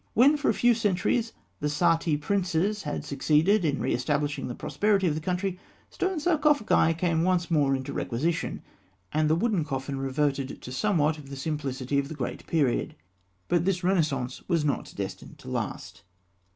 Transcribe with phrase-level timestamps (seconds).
[0.15, 5.05] When for a few centuries the Saïte princes had succeeded in re establishing the prosperity
[5.05, 5.59] of the country,
[5.91, 8.63] stone sarcophagi came once more into requisition,
[9.13, 12.95] and the wooden coffin reverted to somewhat of the simplicity of the great period.
[13.47, 16.01] But this Renaissance was not destined to last.